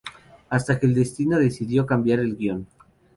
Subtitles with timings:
[0.49, 2.65] Hasta que el destino decidió cambiar el guión.